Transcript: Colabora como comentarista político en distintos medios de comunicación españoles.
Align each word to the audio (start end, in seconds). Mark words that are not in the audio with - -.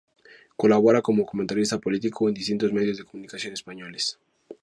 Colabora 0.61 1.03
como 1.07 1.27
comentarista 1.31 1.77
político 1.85 2.19
en 2.27 2.33
distintos 2.39 2.73
medios 2.77 2.97
de 2.97 3.05
comunicación 3.09 3.53
españoles. 3.59 4.05